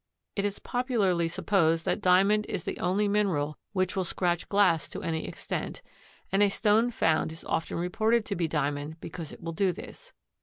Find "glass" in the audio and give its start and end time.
4.49-4.89